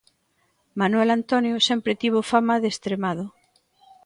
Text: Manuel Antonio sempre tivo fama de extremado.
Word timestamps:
Manuel 0.79 1.09
Antonio 1.19 1.65
sempre 1.69 1.97
tivo 2.01 2.27
fama 2.31 2.55
de 2.61 2.67
extremado. 2.71 3.25